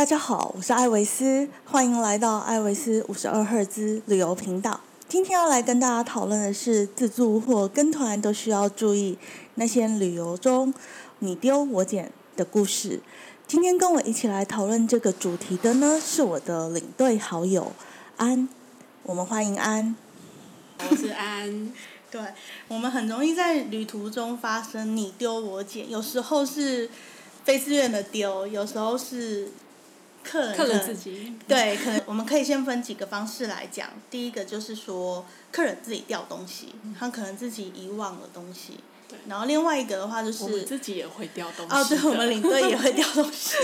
[0.00, 4.80] 大家好，我是艾维斯，欢迎来到艾维斯五十二赫兹旅游频道。
[5.06, 9.18] 今天要来跟大家讨论的是自助或跟团都需要注意
[9.56, 10.72] 那些旅游中
[11.18, 13.02] 你丢我捡的故事。
[13.46, 17.70] 今天跟我一起来讨论这个主题的呢，是我的领队好友
[18.16, 18.48] 安。
[19.02, 19.94] 我们欢迎安。
[20.78, 21.74] 我是安。
[22.10, 22.22] 对，
[22.68, 26.88] 我们很容易在旅途中发生你丢我捡，有时候是
[27.44, 29.50] 非自愿的丢，有时候是
[30.22, 33.88] 客人客人自己对，可能我们可以先分几个方式来讲。
[34.10, 38.78] 第一个就是说，客人自己掉东西，他可能自己遗忘了东西。
[39.08, 39.18] 对。
[39.26, 41.74] 然后另外一个的话就是，我们自己也会掉东西。
[41.74, 43.56] 哦，对，我们领队也会掉 东西。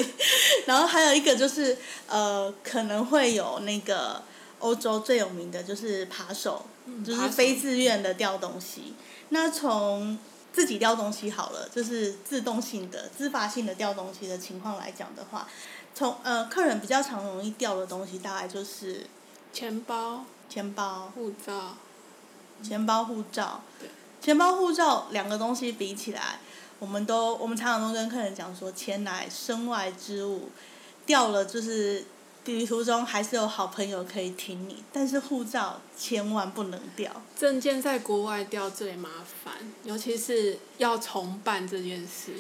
[0.67, 1.77] 然后还有一个就是，
[2.09, 4.23] 呃，可能会有那个
[4.59, 6.65] 欧洲最有名的就是扒手，
[7.05, 8.95] 就是非自愿的掉东西。
[9.29, 10.19] 那从
[10.53, 15.47] 自己掉东西好了，就是自动性的、自发性的掉东西的情况来讲的话，
[15.97, 19.07] 从呃客人比较常容易掉的东西，大概就是
[19.51, 21.75] 钱包、钱包、护照。
[22.63, 23.89] 钱包、护照对。
[24.21, 26.39] 钱包、护照两个东西比起来，
[26.79, 30.51] 我们都我们常常都跟客人讲说，钱乃身外之物，
[31.07, 32.05] 掉了就是
[32.45, 37.11] 旅途中还是有好朋友可以挺你，但是护照千万不能掉。
[37.39, 39.09] 证件在国外掉最麻
[39.43, 42.33] 烦，尤其是要重办这件事。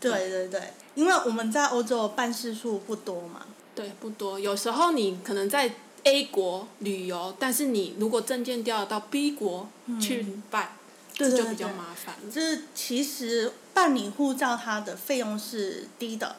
[0.00, 3.46] 对对对，因为我们在欧洲的办事处不多嘛。
[3.74, 4.38] 对，不多。
[4.38, 9.68] 有时候你可能在 A 国旅游，但是你如果证件掉了到 B 国
[10.00, 10.72] 去办，
[11.14, 12.30] 这就比较麻烦了。
[12.30, 16.36] 就是其实办理护照它的费用是低的，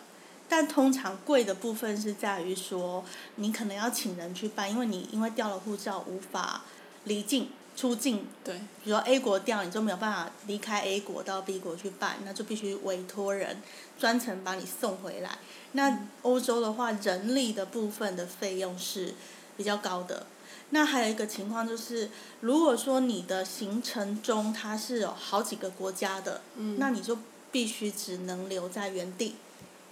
[0.47, 3.03] 但通常贵的部分是在于说，
[3.37, 6.61] 你可能要请人去办，因为你因为掉了护照无法
[7.05, 13.61] 离境出境，对，比如说 A 国掉，你就没有办法离开 A 国到 B 国去办，那就必须委托人
[13.99, 15.37] 专程把你送回来。
[15.71, 19.15] 那欧洲的话，人力的部分的费用是
[19.57, 20.27] 比较高的。
[20.69, 22.09] 那还有一个情况就是，
[22.41, 27.17] 如果说你的行程中它是有好几个国家的，嗯那你就
[27.51, 29.35] 必须只能留在原地，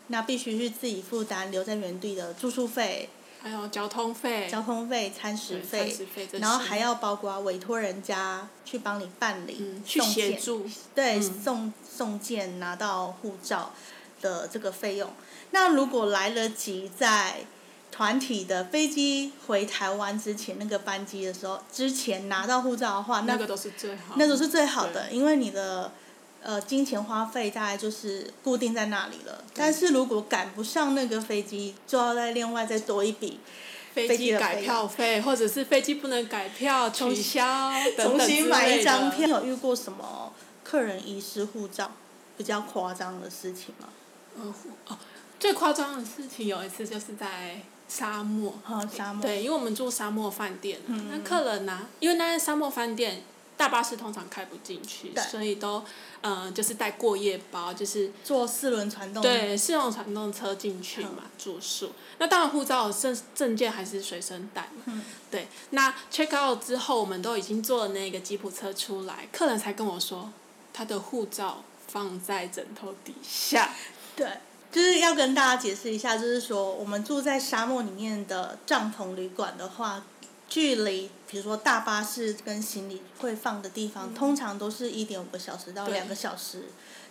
[0.07, 3.09] 那必须是自己负担留在原地的住宿费、
[3.41, 10.69] 还有交通费、交通费、餐食对费然后些还要包括委托人家去帮你办理、嗯去协助。
[10.93, 13.71] 对，嗯送送件拿到护照
[14.21, 15.09] 的这个费用。
[15.49, 17.37] 那如果来得及在
[17.91, 24.15] 团体的飞机回台湾之前那个班机的时候，之前拿到护照的话，那那个都是最好。
[24.17, 25.91] 那都是最好的，因为你的
[26.43, 29.43] 呃金钱花费大概就是固定在那里了。
[29.53, 33.39] 但是如果赶不上那个飞机，就要再另外再多一笔
[33.93, 39.27] 飞飞机的费用票费，或者是飞机不能改票、取消等重新买一张票。
[39.27, 40.31] 有遇过什么
[40.63, 41.91] 客人遗失护照
[42.37, 43.89] 比较夸张的事情吗？
[44.37, 44.53] 嗯，
[44.87, 44.97] 哦，
[45.37, 48.53] 最夸张的事情有一次就是在沙漠。
[48.63, 49.21] 哈，沙漠。
[49.21, 53.21] 对，因为我们住沙漠饭店，嗯那客人呢、因为那些沙漠饭店
[53.61, 55.83] 大巴士通常开不进去，所以都
[56.21, 59.21] 呃就是带过夜包，就是坐四轮传动。
[59.21, 61.91] 对四轮传动车进去嘛、住宿。
[62.17, 64.81] 那当然护照证证件还是随身带嘛。
[64.85, 70.31] 嗯对，那 check out 之后，我们都已经坐了那个吉普车出来，客人才跟我说，
[70.73, 73.75] 他的护照放在枕头底下。
[74.17, 74.27] 对，
[74.71, 80.03] 就是要跟大家解释一下，就是说我们住在沙漠里面的帐篷旅馆的话，
[80.51, 86.65] 距离比如说大巴士跟行李会放的地方，通常都是一点五个小时到两个小时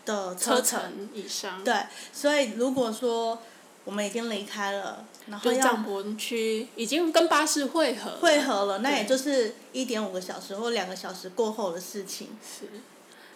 [0.05, 0.79] 的车程。
[0.79, 1.75] 程以上，对，
[2.13, 3.39] 所以如果说
[3.87, 5.79] 我们已经离开了，然后要
[6.77, 12.29] 已经跟巴士汇合了，汇合了，那也就是一点五个小时或两个小时过后的事情。
[12.45, 12.67] 是，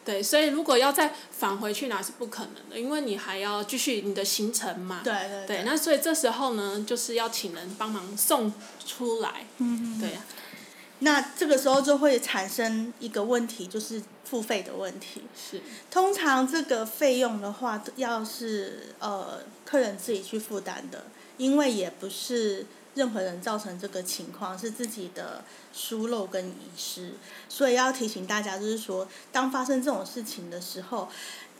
[0.04, 5.00] 对，所以如果要再返回去拿是不可能的，因为你还要继续你的行程嘛。
[5.02, 8.52] 对对对，那所以这时候呢，就是要请人帮忙送
[8.84, 9.46] 出来。
[9.58, 10.22] 嗯对呀、
[10.98, 15.22] 那这个时候就会产生一个问题，就是付费的问题。
[15.34, 21.04] 是，通常这个费用的话，要是呃客人自己去负担的，
[21.38, 25.42] 因为也不是任何人造成这个情况，是自己的
[25.74, 27.14] 疏漏跟遗失，
[27.48, 31.08] 所以要提醒大家，就是说，当发生这种事情的时候，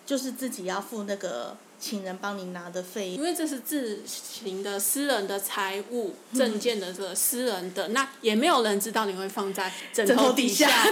[0.07, 3.17] 就是自己要付那个请人帮你拿的费用。
[3.17, 10.69] 因为这是自行的私人的财务证件的这个私人的，那也没有人知道你会放在枕枕头底底下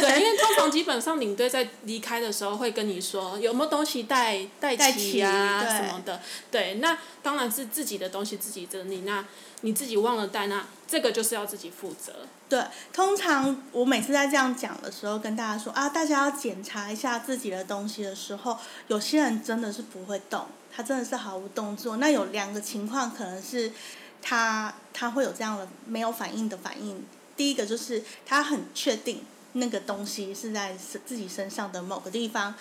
[0.00, 6.20] 对，因为通常基本上领队在离开的时候会跟你说有没有东西带带带齐啊、什么的。
[6.50, 9.24] 对，那当然是自己的东西自己整理，那
[9.60, 12.26] 你自己忘了带，那这个就是要自己负责。
[12.50, 12.60] 对，
[12.92, 18.58] 通常我每次在这样讲的时候，跟大家说啊，大家要检查一下自己的东西的时候，
[18.88, 21.98] 有些人真的是不会动，他真的是毫无动作。
[21.98, 23.70] 那有两个情况可能是
[24.20, 27.06] 他他会有这样的没有反应的反应。
[27.36, 30.76] 第一个就是他很确定那个东西是在
[31.06, 32.52] 自己身上的某个地方，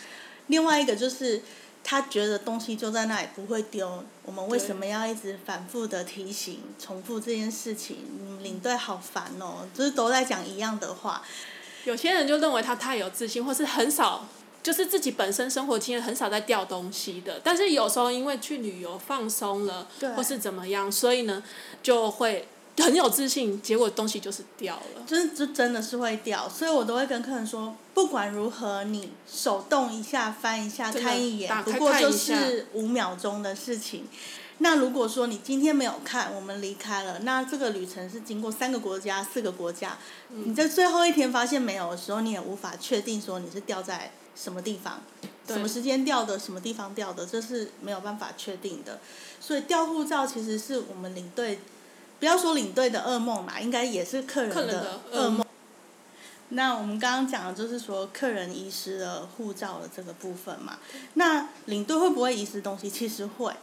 [0.45, 1.41] 另外一个就是
[1.89, 4.03] 他觉得东西就在那里不会丢。
[4.23, 7.97] 我们为什么要一直反复的提醒、重复这件事情？
[8.43, 11.23] 领队好烦哦，就是都在讲一样的话。
[11.85, 14.27] 有些人就认为他太有自信，或是很少，
[14.61, 17.41] 就是自己本身生活经验很少在掉东西的。
[17.43, 21.41] 但是有时候因为去旅游放松了，或是怎么样，所以呢
[21.81, 22.47] 就会
[22.79, 25.03] 很有自信，结果东西就是掉了。
[25.05, 34.07] 就是就真的是会掉，所以我都会跟客人说，不管如何，你手动一下翻一下看一眼，不过就是五秒钟的事情。
[34.61, 39.97] 那如果说你今天没有看，我们离开了，那这个旅程是经过三个国家、四个国家，
[40.27, 45.01] 你在最后一天发现没有的时候，你也无法确定说你是掉在什么地方，
[45.47, 48.99] 什么时间掉的，什么地方掉的，这是没有办法确定的。
[49.39, 51.59] 所以掉护照其实是我们领队，
[52.19, 55.45] 不要说领队的噩梦嘛，应该也是客人的噩梦。
[56.49, 60.79] 那我们刚刚讲的就是说客人遗失了护照的这个部分嘛，
[61.13, 62.89] 那领队会不会遗失东西？
[62.89, 63.53] 其实会。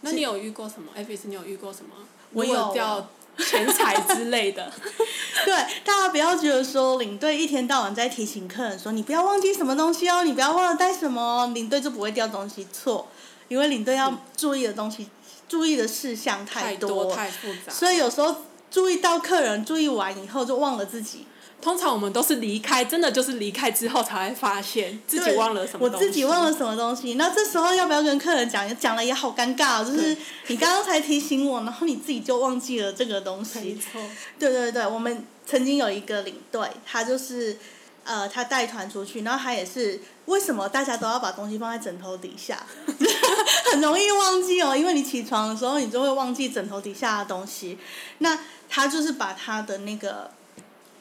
[0.00, 1.94] 那你有遇过什么 f s 你有遇过什么？
[2.32, 3.06] 我有掉
[3.36, 4.72] 钱财之类的。
[5.44, 5.54] 对，
[5.84, 12.66] 大家不要觉得说领队一天到晚在提醒客人说你不要忘记什么东西哦，你不要忘了带什么，领队就不会掉东西。
[12.72, 13.06] 错，
[13.48, 15.08] 因为领队要注意的东西、
[15.52, 18.34] 注意的事项太多，太复杂，所以有时候
[18.70, 21.26] 注意到客人，注意完以后就忘了自己。
[21.60, 26.06] 通常我们都是离开，真的就是离开之后才会发现自己忘了什么东西。
[26.06, 28.66] 我自己忘了什么东西，那这时候要不要跟客人讲？
[28.78, 30.16] 讲了也好尴尬，就是
[30.46, 33.58] 你刚刚才提醒我，然后你自己就忘记了这个东西。
[33.58, 34.00] 没错。
[34.38, 37.58] 对对对，我们曾经有一个领队，他就是
[38.04, 42.64] 呃，他带团出去，然后他也是为什么大家都要把东西放在枕头底下？
[43.72, 47.78] 很容易忘记哦，因为你起床的时候，你就会忘记枕头底下的东西。
[48.18, 48.38] 那
[48.68, 50.30] 他就是把他的那个。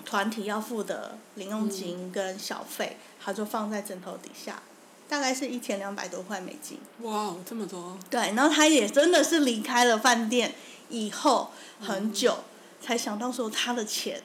[0.03, 4.61] 团体要付的零用金跟小费，他就放在枕头底下，
[5.07, 6.79] 大概是一千两百多块美金。
[7.01, 7.97] 哇，这么多！
[8.09, 10.55] 对，然后他也真的是离开了饭店
[10.89, 12.39] 以后很久，
[12.81, 14.21] 才想到说他的钱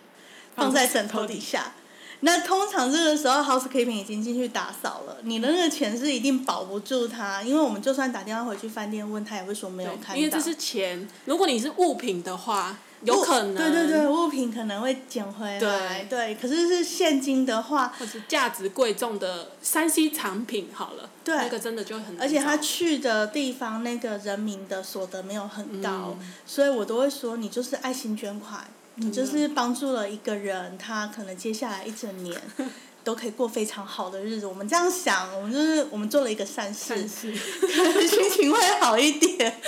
[0.56, 1.75] 放在枕头底下。
[2.21, 10.17] 那通常这个时候，housekeeping 已经进去打扫了，你的那个钱是一定保不住它，因为我们就算打电话回去饭店问他，也会说没有看到。
[10.17, 12.79] 因为这是钱，如果你是物品的话。
[13.03, 22.19] 有可能，对对对，物品可能会捡回来，对，可是是现金的话，或者价值贵重的山西产品好了，对，那个真的就很。
[22.19, 26.17] 而且他去的地方那个人民的所得没有很高，
[26.47, 28.67] 所以我都会说你就是爱心捐款，
[28.97, 32.41] 你就是帮助了一个人，他可能接下来一整年
[33.05, 34.47] 都可以过非常好的日子。
[34.47, 39.61] 我们这样想，我们就是我们做了一个善事，心情会好一点。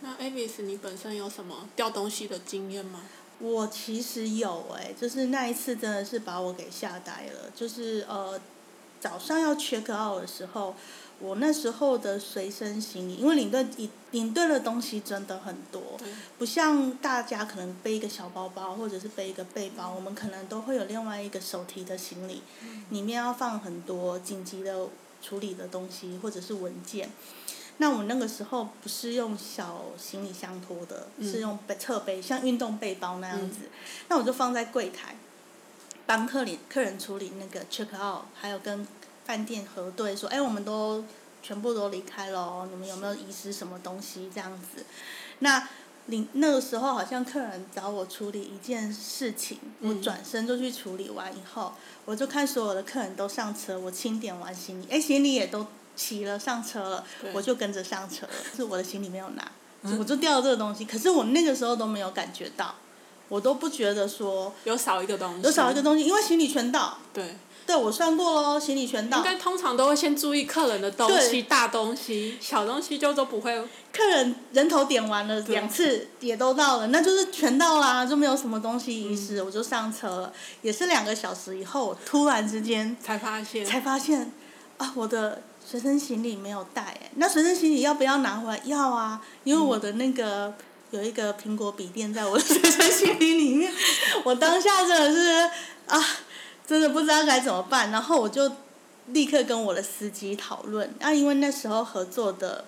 [0.00, 3.02] 那 Avis，你本身有什么掉东西的经验吗？
[3.38, 7.50] 我其实有哎，就是那一次真的是把我给吓呆了。
[7.54, 8.40] 就是呃，
[9.00, 10.74] 早上要 check out 的时候，
[11.18, 15.98] 我那时候的随身行李，因为领队领领队的东西真的很多，
[16.36, 22.42] 不像大家可能背一个小包包或者是背一个背包，我们可能都会有另外一个手提的行李，
[22.90, 24.88] 里面要放很多紧急的
[25.22, 27.10] 处理的东西或者是文件。
[27.78, 33.68] 那我那个时候不是用小行李箱拖的，是用背侧背，像运动背包那样子。
[34.08, 35.16] 那我就放在柜台，
[36.06, 38.86] 帮客里客人处理那个 check out，还有跟
[39.26, 41.04] 饭店核对说，哎，我们都
[41.42, 44.84] 全部都离开了，你们有没有遗失什么东西这样子？
[45.40, 45.68] 那
[46.06, 55.66] 领那个时候好像客人找我处理一件事情，我转身就去处理完以后，我就看所有的客人都上车，我清点完行李，哎，行李也都。
[55.98, 58.32] 齐了上车了，我就跟着上车了。
[58.54, 59.50] 是我的行李没有拿，
[59.98, 60.84] 我就掉了这个东西。
[60.84, 62.74] 可是我那个时候都没有感觉到，
[63.30, 66.98] 我都不觉得说有少一个东西，有少一个东西，因为行李全到。
[67.14, 67.34] 对。
[67.66, 69.18] 对，我算过喽，行李全到。
[69.18, 73.60] 应该通常都会先注意客人的东西，大东西、小东西就都不会。
[73.92, 80.32] 客人人头点完了两次，也都到了，那就是全到啦，就没有什么东西遗失，我就上车了。
[80.62, 84.30] 也是两个小时以后，突然之间才发现，才发现
[84.78, 85.42] 啊，我的。
[85.68, 88.62] 随身行李没有带哎，那随身行李要不要拿回来？
[88.66, 90.54] 要啊，因为我的那个
[90.92, 93.72] 有一个苹果笔电在我的随身行李里面，
[94.22, 95.50] 我当下真的是
[95.88, 96.00] 啊，
[96.66, 97.90] 真的不知道该怎么办。
[97.90, 98.50] 然后我就
[99.08, 102.64] 立刻跟我的司机讨论，啊，因为那时候合作的，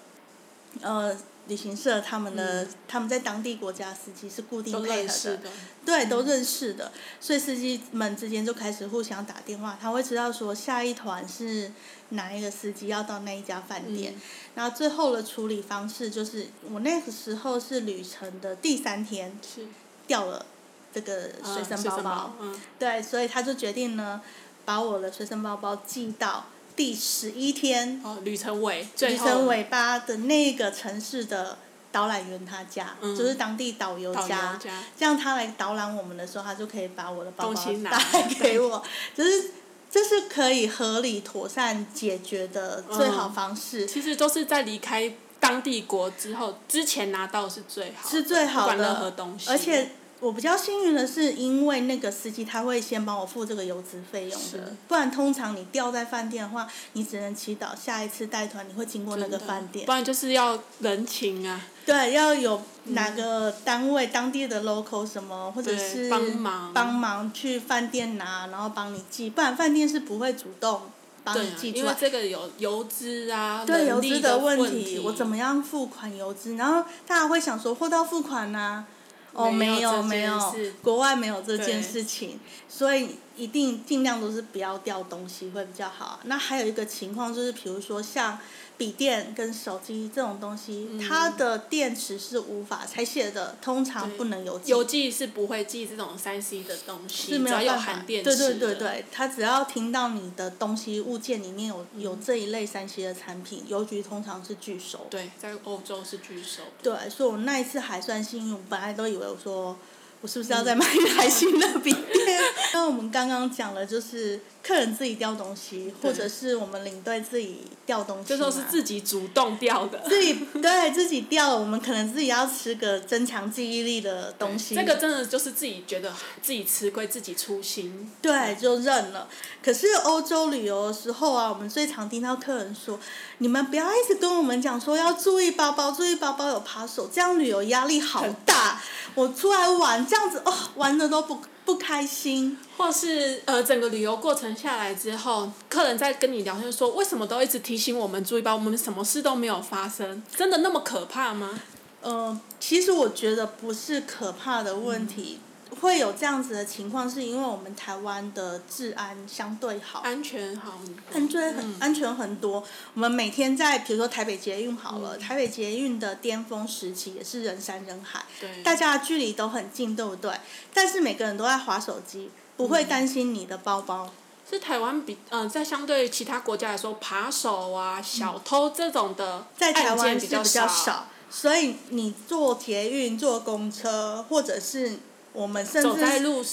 [0.81, 1.17] 呃，
[1.49, 5.51] 旅行社他们的他们在当地国家司机是固定配合的，
[5.85, 11.73] 对，都认识的，所以司机们之间就开始互相打电话，他会知道说下一团是
[12.11, 14.15] 哪一个司机要到那一家饭店，
[14.55, 19.67] 然后最后的处理方式就是我那个时候是旅程的第三天，是。
[20.07, 20.47] 掉了
[20.93, 22.33] 这个随身包包，
[22.79, 24.21] 对，所以他就决定呢，
[24.65, 26.47] 把我的随身包包寄到。
[26.77, 31.59] 第十一天，旅程尾，旅程尾巴的那个城市的
[31.91, 34.57] 导览员他家，就是当地导游家，
[34.97, 38.81] 这样他来导览我们的时候，他就可以把我的包包带给我，
[39.13, 39.51] 就是
[39.91, 43.85] 这是可以合理妥善解决的最好方式。
[43.85, 49.91] 其实都是在离开当地国之后，之前拿到是最好，是最好的，任何东西，而且。
[50.21, 59.87] 我比较幸运的是，因为那个司机他会先帮我付这个油资费用的，不然通常你掉在饭店的话，你只能祈祷下一次带团你会经过那个饭店。
[59.87, 61.61] 不然就是要人情啊。
[61.87, 70.83] 对，要有哪个单位当地的 local 什么，或者是帮忙帮忙去饭店拿，然后帮你寄，不然饭店是不会主动
[71.23, 71.83] 帮你寄出来。
[71.85, 76.57] 因为这个有油资啊，对油资的问题，我怎么样付款油资？
[76.57, 78.85] 然后大家会想说，货到付款呐。
[79.33, 86.21] 哦，没有没有，国外没有这件事情，所以一定尽量都是不要掉东西会比较好。
[86.25, 88.39] 那还有一个情况就是，比如说像。
[88.79, 94.71] 笔电跟手机这种东西，它的电池是无法拆卸的，通常不能邮寄。
[94.71, 98.05] 邮寄是不会寄这种三 C 的东西，是没有办法。
[98.07, 105.09] 对对对对，它只要听到你的东西物件里面有有这一类三 C 的产品，邮局通常是拒收。
[105.11, 106.63] 对，在欧洲是拒收。
[106.81, 109.77] 对，所以我那一次还算幸运，本来都以为我说。
[110.21, 112.41] 我是不是要再买一台新的笔电？
[112.75, 118.25] 那我们刚刚讲了，就是客人自己掉东西，或者是我们领队自己掉东西。
[118.29, 119.99] 这时候是自己主动掉的。
[120.07, 124.75] 自己对自己掉，我们可能自己要吃个增强记忆力的东西。
[124.75, 128.13] 这个真的就是自己觉得自己吃亏，自己粗心。
[128.21, 129.27] 对，就认了。
[129.65, 133.01] 可是欧洲旅游的时候啊，我们最常听到客人说
[133.39, 138.79] ：“你们不要一直跟我们讲说要注意包包，注意包包有扒手，这样旅游压力好大。”
[139.17, 142.57] 我出来玩这样子哦，玩的都不不开心。
[142.79, 151.61] 或是呃，整个旅游过程下来之后，客人在跟你聊天说，为什么都一直提醒我们注意吧，我们什么事都没有发生，真的那么可怕吗？
[152.01, 155.41] 呃，其实我觉得不是可怕的问题。
[155.81, 160.79] 会有这样子的情况，是因为我们台湾的治安相对好，安全好，
[161.13, 162.65] 安全很安全很多。
[162.95, 168.25] 我们每天在，比如说台北捷运好了，台北捷运的巅峰时期也是人山人海，
[168.65, 170.33] 大家的距离都很近，对不对？
[170.73, 174.11] 但是每个人都在划手机，不会担心你的包包。
[174.51, 185.01] 是台湾比嗯，在相对其他国家来说，扒手啊、小偷这种的在台湾比较少，所以你坐捷运、坐公车或者是。
[185.39, 186.01] 我们甚至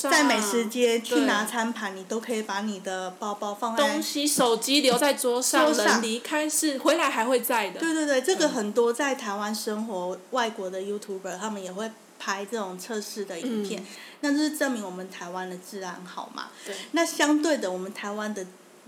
[0.08, 7.80] 在美食街去拿餐盘，你都可以把你的包包放在东西、手机留在桌上，人离开是回来还会在的。
[7.80, 11.90] 对对对，这个很多在台湾生活外国的 YouTuber，他们也会
[12.20, 13.84] 拍这种测试的影片，
[14.20, 16.50] 那就是证明我们台湾的治安好嘛。
[16.64, 16.76] 对。
[16.92, 18.46] 那相对的，我们台湾的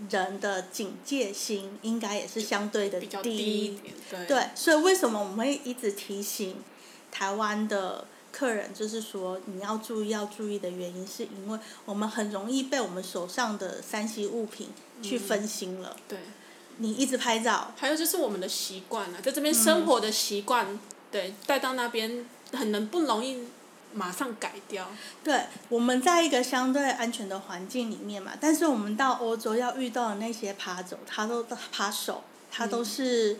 [0.08, 3.92] 人的警戒心应该也是相对的低一点。
[4.08, 4.26] 对。
[4.26, 6.62] 对，所以为什么我们会一直提醒
[7.10, 8.06] 台湾的？
[8.32, 14.70] 客人就是说，你要注意要注意的原因，是因为我们很容易被我们手上的三 C 物品
[15.02, 15.96] 去分心了。
[16.06, 16.18] 对。
[16.80, 17.74] 你一直拍照。
[17.76, 20.78] 还有就是我们的习惯啊，在这边生活的习惯，
[21.10, 23.48] 对，带到那边很能不容易
[23.92, 24.88] 马上改掉。
[25.24, 31.44] 对，我们在一个相对安全的环境里面嘛，但是我们到欧洲要遇到的那些扒手，他都
[31.76, 33.38] 扒手，他都是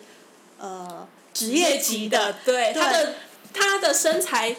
[0.59, 3.15] 呃职业级的，对，他的
[3.55, 4.57] 他的身材。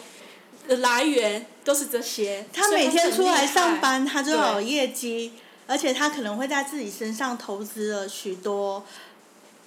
[0.68, 2.46] 的来源都是这些。
[2.52, 5.32] 他每天出来上班，他就有业绩，
[5.66, 8.84] 而且他可能会在自己身上投资了许多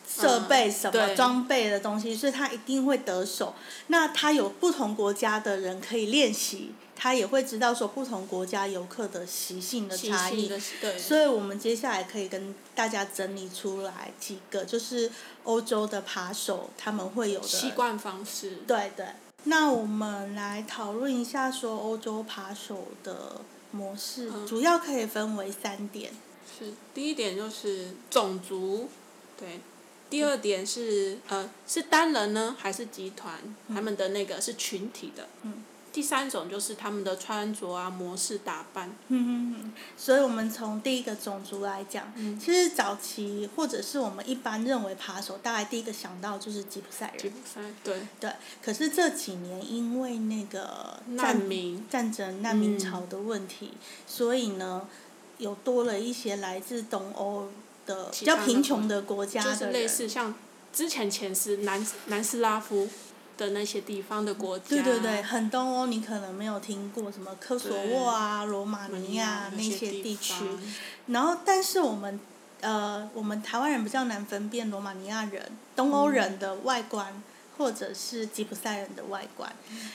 [0.07, 3.55] 设备、什么装备的东西，所以他一定会得手。
[3.87, 10.51] 那他有不同国家的人可以练习，他也会知道说不同国家游客的习性的差异。
[10.79, 10.97] 对。
[10.99, 15.11] 所以我们接下来可以跟大家整理出来几个，就是
[15.43, 18.59] 欧洲的扒手他们会有的习惯方式。
[18.67, 19.05] 对对。
[19.45, 26.11] 那我们来讨论一下，说欧洲扒手的模式，主要可以分为三点。
[26.57, 28.89] 是，第一点就是种族，
[29.37, 29.59] 对。
[30.09, 33.33] 第二点是呃，是单人呢，还是集团？
[33.69, 35.27] 他们的那个是群体的。
[35.41, 35.63] 嗯。
[35.93, 38.89] 第三种就是他们的穿着啊、模式打扮。
[39.09, 47.21] 嗯嗯所以我们从第一个种族来讲，其实早期或者是我们一般认为扒手，大概第一个想到就是吉普赛人。
[47.21, 48.01] 吉普赛对。
[48.19, 53.73] 对，可是这几年因为那个难民战争、难民潮的问题，
[54.07, 54.87] 所以呢，
[55.37, 57.49] 有多了一些来自东欧
[57.85, 60.33] 的比较贫穷的国家的就是类似像
[60.73, 62.89] 之前前斯南南斯拉夫。
[63.37, 70.45] 的那些地方的国家，对对对，很东欧你可能没有听过什么科索沃啊、罗马尼亚那些地区，
[71.07, 72.19] 然后但是我们
[72.61, 77.23] 呃，我们台湾人比较难分辨罗马尼亚人、东欧人的外观，
[77.57, 79.51] 或者是吉普赛人的外观。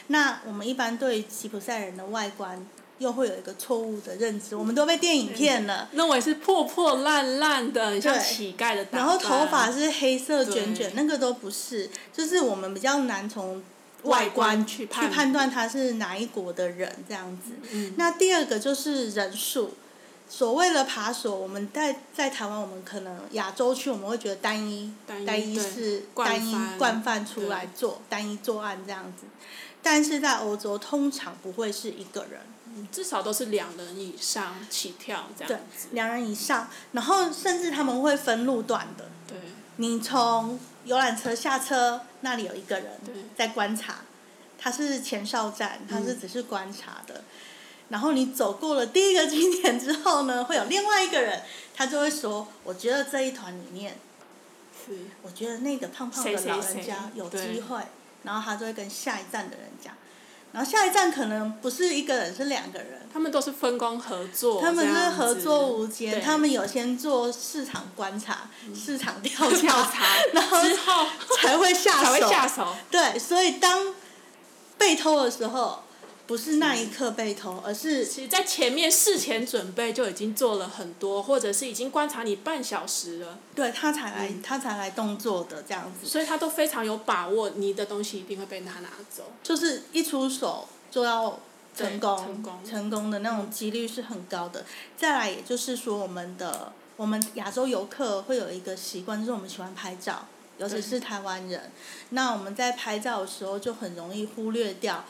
[0.09, 2.66] 那我们一般对吉普赛人的外观。
[2.99, 13.62] 又会有一个错误的认知，我们都被电影骗了，认为是破破烂烂的，像乞丐的然后头发是黑色卷卷，那个都不是，就是我们比较难从
[14.02, 15.33] 外观去判。
[15.33, 17.52] 断他是哪一国的人这样子。
[17.97, 19.75] 那第二个就是人数，
[20.28, 27.25] 所谓的扒手，我们在在台湾，我们可能亚洲区我们会觉得单一，单一是单一惯犯。
[27.25, 29.26] 出来做单一作案这样子，
[29.83, 32.40] 但是在欧洲通常不会是一个人。
[32.91, 35.89] 至少都是两人以上起跳这样子。
[35.89, 39.07] 对，两人以上，然后甚至他们会分路段的。
[39.27, 39.37] 对。
[39.77, 43.01] 你从游览车下车，那里有一个人
[43.37, 43.99] 在观察，
[44.59, 47.23] 他是前哨站，他是只是观察的。
[47.89, 51.43] 然后你走过了第一个景点之后呢，会有另外一个人，
[51.75, 53.97] 他就会说：“我觉得这一团里面，
[54.85, 57.81] 是，我觉得那个胖胖的老人家有机会。”
[58.25, 59.95] 然后他就会跟下一站的人讲。
[60.59, 62.99] 然后下一站可能不是一个人，是两个人。
[63.12, 64.61] 他们都是分工合作。
[64.61, 70.59] 他们是合作无间，他们有先做市场观察、市场 调查， 然后
[71.41, 72.03] 才会下手。
[72.03, 72.75] 才会下手。
[72.91, 73.95] 对，所以当
[74.77, 75.85] 被偷的时候。
[76.29, 83.39] 不是那一刻被偷，而是其实在前面事前准备就已经做了很多，或者是已经观察你半小时了。
[83.55, 86.07] 对他才来，他才来动作的这样子。
[86.07, 89.33] 所以他都非常有把握，你的东西一定会被他拿走。
[89.43, 91.41] 就是一出手就要
[91.75, 94.67] 成功，成功，成功的那种几率是很高的。
[94.99, 100.27] 再来，也就是说，我们的我们亚洲游客会有一个习惯，就是我们喜欢拍照。
[100.59, 101.71] 尤其是台湾人，
[102.11, 105.05] 那我们在拍照的时候就很容易忽略掉，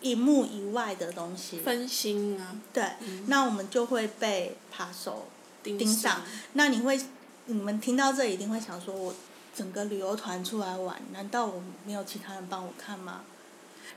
[0.00, 1.58] 荧幕以外的东西。
[1.60, 2.56] 分心啊。
[2.72, 2.82] 对，
[3.26, 5.28] 那我们就会被扒手
[5.62, 6.22] 盯上。
[6.54, 6.98] 那你会，
[7.44, 9.14] 你们听到这一定会想说，我
[9.54, 13.20] 整个旅游团出来玩，难道我没有其他人帮我看吗？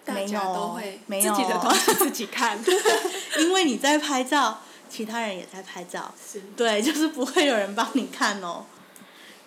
[0.05, 1.33] 没有，没有。
[1.33, 2.59] 自己的东西 自己看。
[3.39, 6.13] 因为你在拍照，其他人也在拍照。
[6.29, 6.41] 是。
[6.57, 8.65] 对，就是不会有人帮你看哦。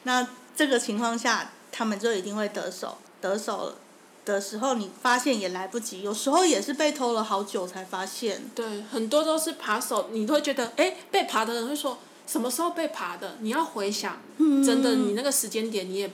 [0.05, 0.27] 那。
[0.57, 2.97] 这个情况下，他们就一定会得手。
[3.21, 3.75] 得手
[4.25, 6.03] 的时候，你发现也来不及。
[6.03, 8.51] 有时候也是被偷了好久才发现。
[8.55, 13.37] 对，很多都是扒手，你会觉得，哎，被扒的人会说，什么时候被扒的？
[13.41, 16.11] 你要回想，真的，你那个时间点你也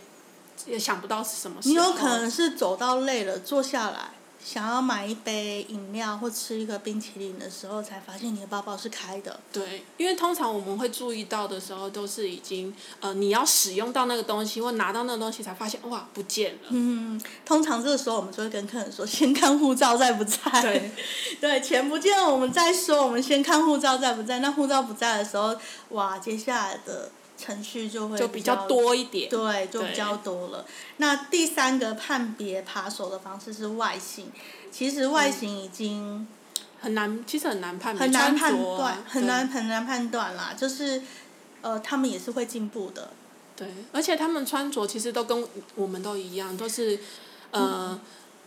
[0.66, 1.70] 也想不到是什么时候。
[1.70, 4.10] 你有可能是走到累了，坐下来。
[4.44, 9.38] 想要买一杯饮料或吃一个冰淇淋的时候，才发现你的包包是开的。
[9.52, 16.60] 对，因为通常我们会注意到的时候，都是已经呃你要使用到那个东西或拿到那个东西，才发现哇不见了。
[16.70, 20.38] 嗯，通常这个时候我们就会跟客人说，先看护照在不在。
[20.60, 20.90] 对。
[21.40, 24.40] 对，钱不见了我们再说，我们先看护照在不在。
[24.40, 25.56] 那护照不在的时候，
[25.90, 27.10] 哇，接下来的。
[27.42, 30.64] 程序就会就比较多一点，对，就比较多了。
[30.98, 34.30] 那第三个判别扒手的方式是外形，
[34.70, 36.26] 其实外形已经
[36.80, 40.54] 很难，其实很难判别，很难判断，很难很难判断啦。
[40.56, 41.02] 就是，
[41.62, 43.10] 呃，他们也是会进步的。
[43.56, 46.98] 对，而且他们穿着其实都跟我们都一样，都是
[47.50, 48.00] 呃，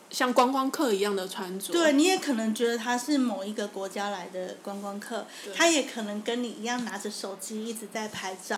[0.09, 1.73] 像观光客一样的穿着。
[1.73, 8.57] 对，你也可能觉得他是某一个国家来的观光客，他也可能跟你一样拿着手机一直在拍照。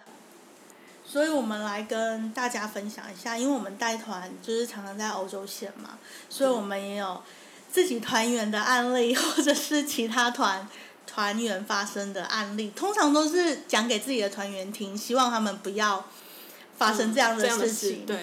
[1.09, 5.97] 所以我们来跟大家分享一下，因为我们带团就是常常在欧洲线嘛，
[6.29, 7.23] 所以我们也有
[7.71, 10.67] 自己团员的案例，或者是其他团
[11.07, 16.05] 团员发生的案例，通常都是讲给自己的团员听，希望他们不要
[16.77, 18.05] 发生这样的事情。
[18.05, 18.19] 对，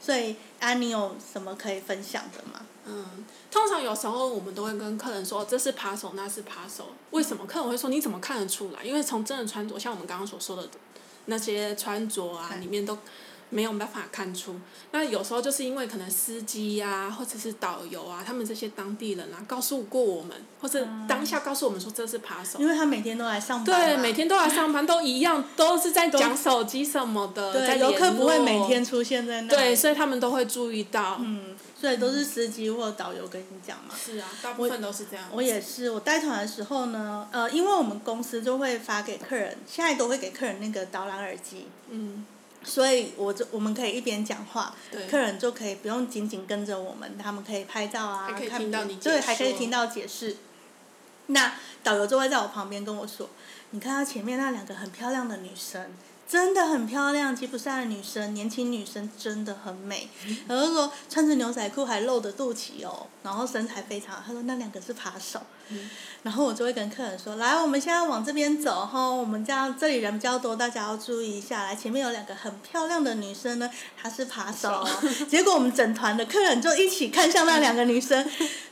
[0.00, 2.64] 所以安妮有什么可以分享的吗？
[2.86, 6.90] 嗯，通常有时候我们都会跟客人说，这是扒手，那是扒手。
[7.10, 8.84] 为什么客人会说你怎么看得出来？
[8.84, 10.68] 因为从真的穿着，像我们刚刚所说的。
[11.30, 12.98] 那些穿着啊，里面都
[13.48, 14.54] 没有办法看出。
[14.92, 22.58] 那有时候就是因为可能司机呀，或者是导游啊，他们这些当地人啊，告诉过我们，或者当下告诉我们说这是扒手。
[22.58, 23.64] 因为他每天都来上班。
[23.64, 27.52] 对，每天都来上班， 都一样，都是在讲手机什么的。
[27.52, 29.48] 对，游客不会每天出现在那。
[29.48, 31.16] 对，所以他们都会注意到。
[31.20, 33.94] 嗯，所以都是司机或导游跟你讲嘛。
[33.96, 35.26] 是啊，大部分都是这样。
[35.32, 41.68] 我也是，我带团的时候呢，呃，因为我们公司就会发给客人，现在都会给客人那个导览耳机。
[41.88, 42.26] 嗯。
[42.62, 44.76] 所以，我就我们可以一边讲话，
[45.10, 50.36] 客人就可以不用紧紧跟着我们，他们可以拍照啊，还可以听到你对，还可以听到解释。
[51.28, 53.30] 那导游就会在我旁边跟我说
[53.70, 55.90] ：“你看他前面那两个很漂亮的女生。”
[56.30, 60.08] 真的很漂亮，吉普赛的女生，年轻女生真的很美。
[60.46, 64.22] 然后说穿着牛仔裤还露着肚脐哦，然后身材非常好。
[64.24, 65.42] 他说那两个是扒手。
[66.22, 71.64] 然后我就会跟客人说：来，我们现在往这边走哈，我们这样这里人比较多，大家要注意一下。
[71.64, 74.86] 来，前面有两个很漂亮的女生呢，她是扒手。
[75.30, 78.22] 结果我们整团的客人就一起看向那两个女生，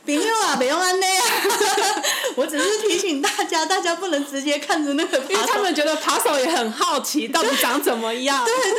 [0.05, 1.25] 别用啊，别用啊那样。
[2.37, 8.45] 我只是提醒大家，大家不能直接看着那个，因为他们觉得扒手也很好奇，到底长怎么样。
[8.45, 8.71] 对 对，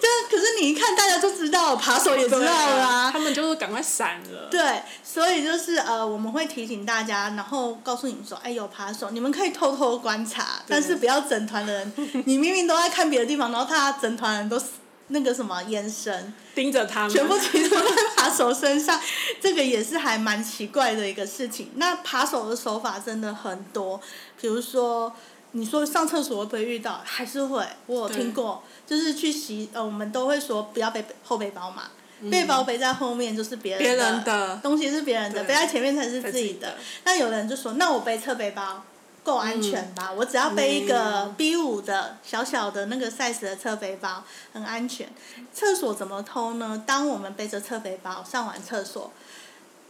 [0.00, 3.10] 这可是你一看，大家就知道，扒手也知道啦。
[3.12, 4.48] 他们就是赶快闪了。
[4.52, 8.03] 对，所以就是呃，我们会提醒大家，然后告诉。
[8.06, 11.92] 你们说，哎，有扒手，你们可以偷偷观察，但是不要整团的人。
[12.26, 14.60] 你明明都在看别的地方，然后他整团人都
[15.08, 18.98] 那个什么眼神盯着他们，全部集中在扒手身上，
[19.40, 21.70] 这个也是还蛮奇怪的一个事情。
[21.76, 24.00] 那扒手的手法真的很多，
[24.40, 25.12] 比如说
[25.52, 27.00] 你说上厕所会不会遇到？
[27.04, 31.84] 还是会，我有听过，就是去洗呃，我们都会说不要背后背包嘛。
[32.30, 36.76] 背包背在后面就是别人的，东西是别人的，背在前面才是自己的。
[37.04, 38.82] 那有人就说：“那我背侧背包
[39.22, 40.12] 够安全吧？
[40.12, 45.08] 我只要背一个 B 五的小小的那个 size 的侧背包，很安全。”
[45.52, 46.82] 厕所怎么偷呢？
[46.86, 49.12] 当我们背着侧背包上完厕所，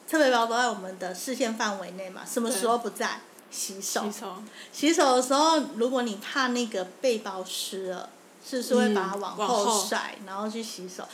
[0.09, 2.23] 侧背包都在我们的视线范围内嘛？
[2.25, 3.21] 什么时候不在？
[3.51, 4.11] 洗手。
[4.11, 4.43] 洗手。
[4.73, 8.09] 洗手的时候，如果你怕那个背包湿了，
[8.45, 11.07] 是不是会把它往后甩，然后去洗手？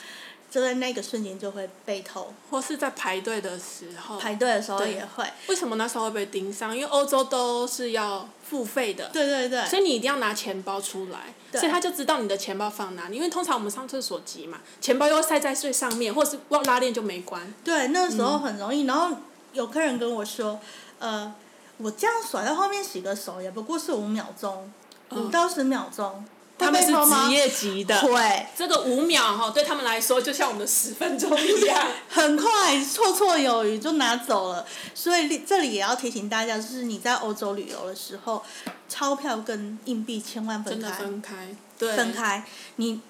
[0.51, 4.19] 就在那个瞬间就会被偷，或是在排队的时候。
[4.19, 5.25] 排队的时候也会。
[5.47, 6.77] 为什么那时候会被盯上？
[6.77, 9.09] 因为欧洲都是要付费的。
[9.13, 9.65] 对对对。
[9.67, 13.17] 所以你一定要拿钱包出来，所以他就知道你的钱包放哪里。
[13.17, 17.55] 因为通常我们上厕所急嘛，钱包又塞在最上面，或是忘拉链就没关。
[17.63, 18.87] 对，那时候很容易。
[18.87, 19.17] 然后
[19.53, 20.59] 有客人跟我说
[20.99, 21.33] ：“呃，
[21.77, 24.73] 我这样甩在后面洗个手，也不过是五秒钟，
[25.11, 26.25] 五到十秒钟。”
[26.61, 34.66] 他们是职业级的，会这个五秒哈，对他们来说就像我们的十分钟一样， 很快，绰绰有余就拿走了。
[34.94, 38.44] 所以这里也要提醒大家，就是你在欧洲旅游的时候，
[38.88, 42.44] 钞票跟硬币千万分开，分开，对，分开。
[42.77, 43.01] 你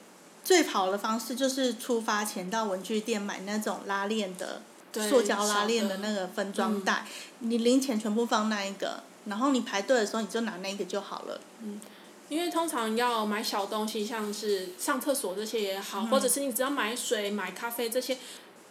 [0.45, 4.63] 最好的方式就是出发前到文具店买那种拉链的，
[5.09, 7.05] 塑胶拉链的那个分装袋，
[7.41, 11.41] 你零钱全部放那一个，然后你排队的时候你就拿那个就好了。
[11.63, 11.81] 嗯。
[12.31, 18.17] 因为通常要买小东西，像是上厕所这些也好，或者是你只要买水、买咖啡这些，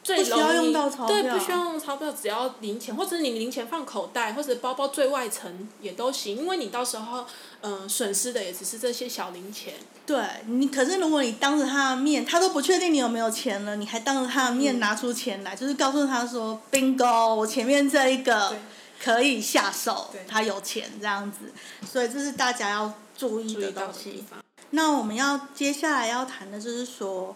[0.01, 0.73] 最容易
[1.05, 7.25] 对不需要用钞票，只要零钱，或者你零钱放口袋或者包包最外层也都行，因为你到时候
[7.59, 9.73] 嗯损失的也只是这些小零钱。
[10.05, 10.17] 对
[10.47, 18.55] 你，可是如果你当着他的面，他都不确定你有没有钱了，你还当着他的面拿出钱来，就是告诉他说：“bingo，我前面这一个
[19.03, 21.51] 可以下手，他有钱这样子。”
[21.85, 22.93] 所以这是大家要。
[23.19, 24.23] 注意的东西。
[24.69, 27.36] 那我们要接下来要谈的就是说，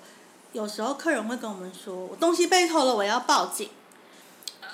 [0.54, 3.70] 有时候客人会跟我们说，我东西被偷了，我要报警。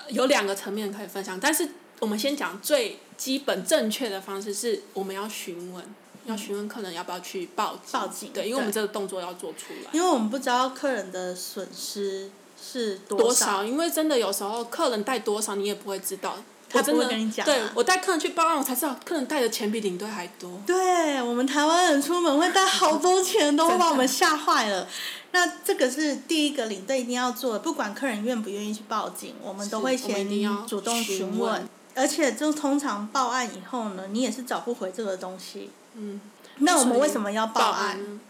[0.08, 1.68] 有两个层面可以分享，但是
[1.98, 5.84] 我们先讲最基本正确的方式是，我们要询问，
[6.26, 7.92] 要询问客人要不要去报警。
[7.92, 8.30] 报警。
[8.32, 9.90] 对，因为我们这个动作要做出来。
[9.92, 16.36] 因为我们不知道客人的损失是多少，因为真的有时候客人带多少，你也不会知道。
[16.70, 17.44] 他不会跟你讲。
[17.44, 20.60] 对，我带客人去报案，我才知道客人带的钱比领队还多。
[20.66, 24.86] 对，我们台湾人出门会带好多钱，都会把我们吓坏了。
[25.32, 30.28] 那这个是第一个领队一定要做的，不管客人愿不愿意去报警，我们都会先
[30.66, 31.68] 主动询问。
[31.94, 35.70] 而且，就通常报案以后呢，你也是找不回这个东西。
[35.94, 36.20] 嗯。
[36.58, 38.20] 那我们为什么要报案？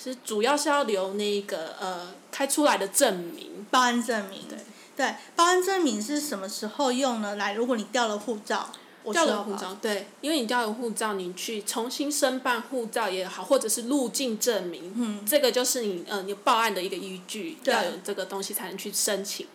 [0.00, 3.66] 是主要是要留那个呃开出来的证明。
[3.70, 4.42] 报案证明。
[4.48, 4.58] 对。
[4.98, 7.36] 对，报案证明是什么时候用呢？
[7.36, 8.68] 来，如果你掉了护照，
[9.12, 19.46] 掉了护照，对，因为你掉了护照，你去重新申办护照也好，或者是入境证明，嗯，这个就是你呃你报案的一个依据，要有这个东西才能去申请。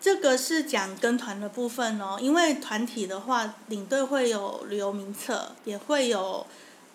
[0.00, 6.44] 这个是讲跟团的部分哦，因为团体的话，领队会有旅游名册，也会有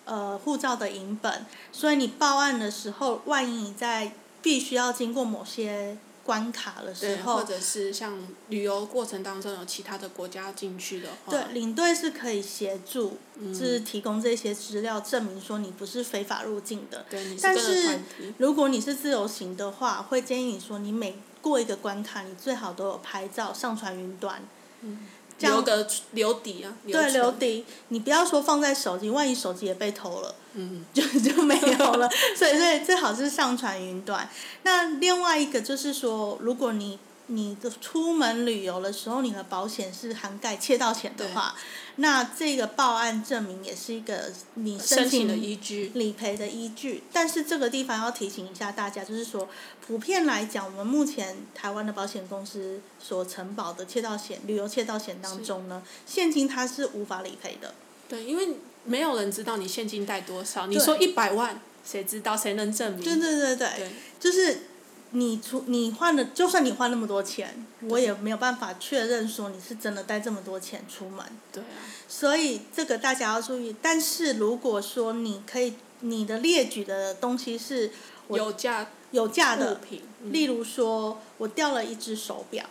[0.04, 5.96] 呃护照的影本，所以你报案的时候，万一你在必须要经过某些。
[6.26, 17.06] 关卡的时候，或者是像旅游过程当中有其他的国家进去的话，对，领队是可以协助，就是提供这些资料，证明说你不是非法入境的。
[17.08, 18.00] 对，但是
[18.38, 24.42] 如果你是自由行的话，会建议你说你每过一个关卡，你最好都有拍照上传云端。
[24.82, 25.06] 嗯。
[25.38, 26.72] 留个留底啊。
[26.86, 27.64] 对，留底。
[27.88, 32.08] 你不要说放在手机，万一手机也被偷了，嗯， 就就没有了。
[32.36, 34.28] 所以，所以最好是上传云端。
[34.62, 41.56] 那另外一个就是说，如果你你的出门旅游的时候，你的保险是涵盖窃盗险的话，
[41.96, 47.02] 那这个报案证明也是一个你申请的依据，理赔的依据。
[47.12, 49.48] 但是这个地方要提醒一下大家，就是说，
[49.84, 57.74] 普遍来讲，我们目前台湾的保险公司所承保的窃盗险、旅游窃盗险当中呢，现金它是无法理赔的。
[58.08, 60.68] 对，因为没有人知道你现金带多少。
[60.68, 62.36] 你说一百万，谁知道？
[62.36, 63.02] 谁能证明？
[63.02, 64.68] 对对对对，就是。
[65.12, 71.24] 你出你换了，就算你花那么多钱，我也没有办法确认说你是真的带这么多钱出门。
[71.52, 71.86] 对啊。
[72.08, 73.74] 所以这个大家要注意。
[73.80, 77.90] 但是如果说你可以，你的列举的东西是
[78.28, 82.64] 有价有价的品，例如说我掉了一只手表，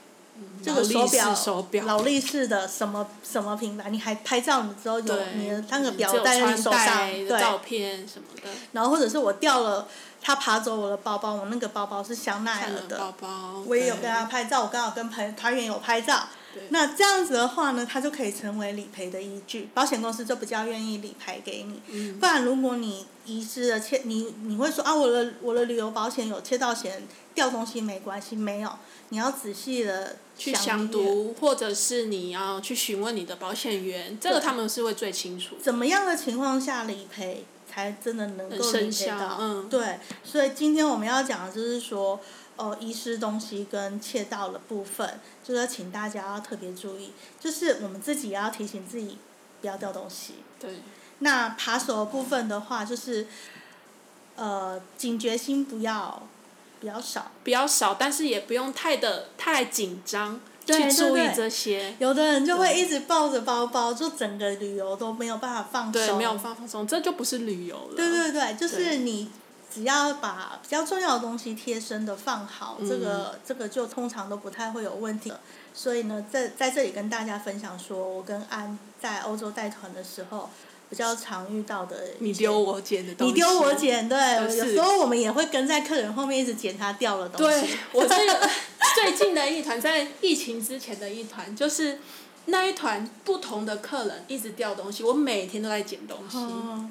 [0.62, 7.40] 这个手表劳力士的什么什么品牌，你还拍照你之后有你的那个表戴在手上，对。
[7.40, 8.50] 照片什么的。
[8.74, 9.88] 然后或者是我掉了。
[10.26, 16.24] 他爬走我的包包，我那个包包是香奈儿的，包包我也有跟他拍照，我刚好跟朋团员有拍照。
[16.70, 22.14] 那这样子的话呢，他就可以成为理赔的依据，保险公司就比较愿意理赔给你。
[22.14, 28.72] 不然如果你遗失了窃，你你会说啊，我的我的旅游保险有窃盗险，掉东西没关系，没有，
[29.10, 35.56] 你要仔细的去详读，或者是你要去询问你的保险员，这个他们是会最清楚。
[35.62, 37.46] 怎么样的情况下理赔？
[37.76, 39.38] 才真的能够理解到，
[39.70, 42.18] 对，所以今天我们要讲的就是说，
[42.56, 49.18] 呃，遗失东西跟窃盗的部分，就是要请大家要特别注意，就是我们自己也要提醒自己
[49.60, 50.36] 不要掉东西。
[50.58, 50.70] 对。
[51.20, 53.28] 那扒手的部分的话，就是，
[54.38, 56.24] 呃，警觉心不要
[56.80, 60.40] 比较少，比较少，但是也不用太的太紧张。
[60.66, 65.92] 去注意这些，有的人就会一直抱着包包，就整个旅游都没有办法放松。
[65.92, 67.96] 对，没有放放松，这就不是旅游了。
[67.96, 69.30] 对对对，就是你
[69.74, 75.32] 只要把比较重要的东西贴身的放好，这个这个就通常都不太会有问题。
[75.74, 80.50] 所以呢，在在这里跟大家分享说，我跟安在欧洲带团的时候。
[80.90, 83.34] 比较常遇到的，你丢我捡的东西。
[83.34, 87.62] 你丢我捡，对，有时候我们也会跟在客人后面一直捡他掉的东西。
[87.62, 88.50] 对，我这个
[88.96, 92.00] 最近的一团，在疫情之前的一团，就是
[92.46, 96.38] 那一团不同的客人一直掉东西，我每天都在捡东西。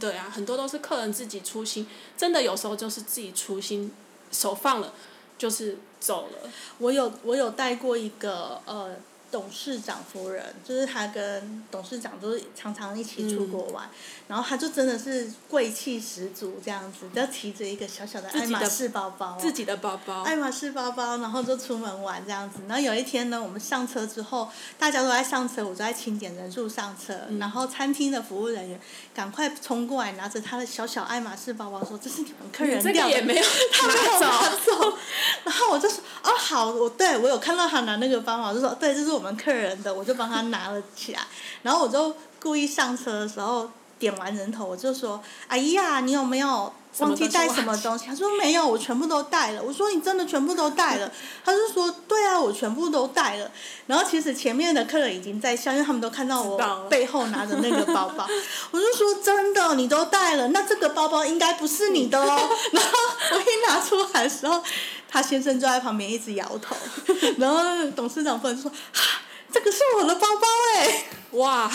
[0.00, 3.92] 对啊，很多都是客人自己粗心，真的有时候就是自己粗心，
[4.32, 4.92] 手放了，
[5.38, 6.50] 就是走了。
[6.78, 8.96] 我有我有带过一个呃。
[9.34, 13.90] 董事长夫人，就是她跟董事长都是常常一起出国玩，
[14.28, 22.60] 然后她就真的是贵气十足这样子，就提着一个小小的爱马仕包包，自己的包包，爱马仕包包，然后就出门玩这样子。
[22.68, 28.80] 然后有一天呢，我们上车之后，大家都在上车，我就在清点人数上车，然后餐厅的服务人员
[29.12, 33.42] 赶快冲过来，拿着他的小小爱马仕包包说：“这是你们客人掉的。”他没有
[34.20, 34.96] 拿走。
[35.42, 41.20] 然后我就说：“哦，好，我对我有看到他拿那个包包，我就说对，这是我。”我们客人的，我就帮他拿了起来，
[41.62, 51.10] 然后我就故意上车的时候点完人头，我就说：“哎呀，你有没有忘记带什么东西？”他说：“没有，我全部都带了。”我说：“你真的全部都带了？”
[51.42, 53.50] 他就说：“对啊，我全部都带了。”
[53.88, 58.28] 然后其实前面的客人已经在笑，因为他们都看到我背后拿着那个包包。
[58.72, 62.26] 我就说：“真的，你都带了，那这个包包应该不是你的哦。”
[62.72, 62.90] 然后
[63.32, 64.62] 我一拿出来的时候。
[65.14, 66.74] 他先生就在旁边一直摇头，
[67.38, 67.60] 然后
[67.94, 68.68] 董事长夫人说
[69.54, 71.04] ：“这个是我的包包哎！”
[71.38, 71.70] 哇，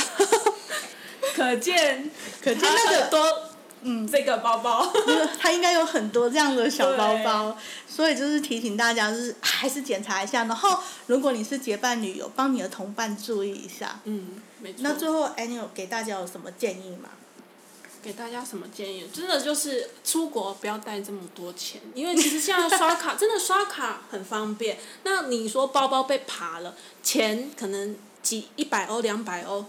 [1.36, 2.12] 可见
[2.44, 3.50] 可见那个多
[3.82, 4.92] 嗯，这个包包，
[5.40, 10.44] 它应该有很多这样的小包包，所以就是提醒大家，就是还是检查一下。
[10.44, 14.02] 然后，如果你是结伴旅游，帮你的同伴注意一下。
[14.04, 14.80] 嗯，没错。
[14.82, 17.10] 那最后，Annie 给大家有什么建议吗？
[18.02, 19.06] 给大家什么建议？
[19.14, 24.78] 真的就是出国不要带这么多钱，因为其实现在刷卡真的刷卡很方便。
[25.04, 29.66] 那你说包包被扒了，钱可能几一百欧、两百欧，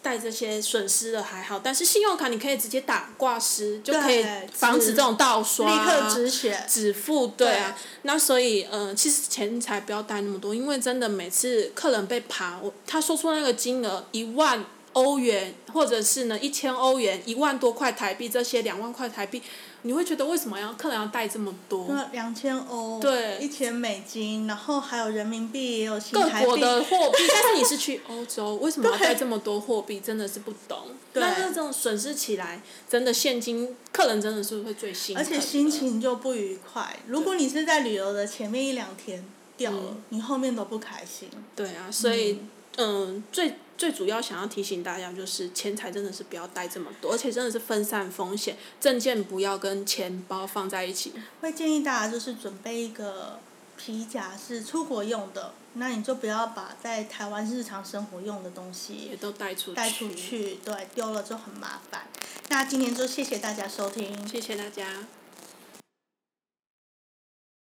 [0.00, 1.58] 带这些损失的还好。
[1.58, 5.66] 但是信用卡你可以直接打挂失，就可以防止这种盗刷。
[5.66, 6.64] 立刻止血。
[6.68, 14.64] 止付对啊，那所以呃，其实钱财不要带那么多，因为真的每次客人被扒，我他说出那个金额一万。
[14.92, 19.42] 欧元，或者是呢，一千欧元，一万多块台币，这些两万块台币，
[19.82, 21.86] 你会觉得为什么要客人要带这么多？
[21.88, 26.44] 那两千欧，对，一千美金，然后还有人民币，也有新台币。
[26.44, 30.00] 各国的货币， 但是你是去欧洲，为什么要带这么多货币？
[30.00, 30.78] 真的是不懂。
[31.12, 35.16] 但是这种损失起来，真的现金，客人真的是会最心。
[35.16, 36.98] 而且心情就不愉快。
[37.06, 39.24] 如果你是在旅游的前面一两天。
[39.54, 41.28] 掉了，你后面都不开心。
[41.54, 42.38] 对啊，所以
[42.76, 51.12] 嗯，最最主要想要提醒大家就是，钱财真的是不要带这么多，而且真的是分散风险，证件不要跟钱包放在一起。
[51.40, 53.38] 会建议大家就是准备一个
[53.76, 62.06] 皮夹是出国用的，那你就不要把在台湾日常生活用的东西也都带出去，带出去，对，丢了就很麻烦。
[62.48, 65.06] 那今天就谢谢大家收听，谢谢大家。